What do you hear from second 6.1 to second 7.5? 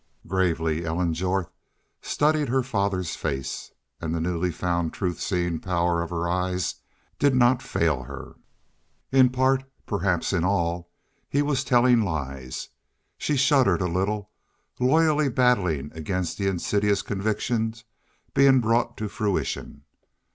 eyes did